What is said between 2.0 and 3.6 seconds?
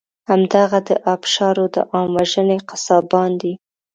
وژنې قصابان دي.